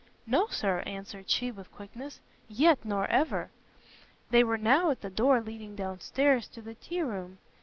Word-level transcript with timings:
"No, 0.25 0.47
Sir," 0.47 0.79
answered 0.87 1.29
she, 1.29 1.51
with 1.51 1.71
quickness, 1.71 2.21
"yet, 2.47 2.83
nor 2.83 3.05
ever!" 3.05 3.51
They 4.31 4.43
were 4.43 4.57
now 4.57 4.89
at 4.89 5.01
the 5.01 5.11
door 5.11 5.41
leading 5.41 5.75
down 5.75 5.99
stairs 5.99 6.47
to 6.53 6.61
the 6.63 6.73
tea 6.73 7.01
room. 7.03 7.37